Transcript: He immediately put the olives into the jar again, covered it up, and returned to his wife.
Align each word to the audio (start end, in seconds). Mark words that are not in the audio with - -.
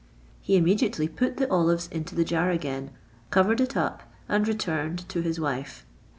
He 0.41 0.57
immediately 0.57 1.07
put 1.07 1.37
the 1.37 1.47
olives 1.51 1.87
into 1.91 2.15
the 2.15 2.23
jar 2.23 2.49
again, 2.49 2.89
covered 3.29 3.61
it 3.61 3.77
up, 3.77 4.01
and 4.27 4.47
returned 4.47 5.07
to 5.09 5.21
his 5.21 5.39
wife. 5.39 5.85